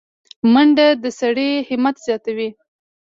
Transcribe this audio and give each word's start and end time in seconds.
منډه 0.53 0.87
د 1.03 1.05
سړي 1.19 1.49
همت 1.69 1.95
زیاتوي 2.05 2.49